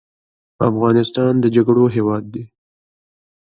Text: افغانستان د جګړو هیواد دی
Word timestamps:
افغانستان 0.69 1.33
د 1.39 1.45
جګړو 1.55 1.83
هیواد 1.95 2.23
دی 2.33 2.43